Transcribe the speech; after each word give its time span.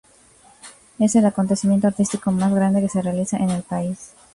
Es 0.97 1.15
el 1.15 1.27
acontecimiento 1.27 1.85
artístico 1.85 2.31
más 2.31 2.51
grande 2.55 2.81
que 2.81 2.89
se 2.89 3.03
realiza 3.03 3.37
en 3.37 3.51
el 3.51 3.61
país. 3.61 4.15